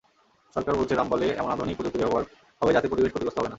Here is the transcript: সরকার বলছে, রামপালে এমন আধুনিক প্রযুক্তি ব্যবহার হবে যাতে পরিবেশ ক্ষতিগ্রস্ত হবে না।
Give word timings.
সরকার 0.55 0.73
বলছে, 0.75 0.93
রামপালে 0.95 1.27
এমন 1.31 1.49
আধুনিক 1.51 1.75
প্রযুক্তি 1.77 1.99
ব্যবহার 1.99 2.23
হবে 2.61 2.71
যাতে 2.73 2.87
পরিবেশ 2.87 3.11
ক্ষতিগ্রস্ত 3.11 3.37
হবে 3.39 3.47
না। 3.47 3.49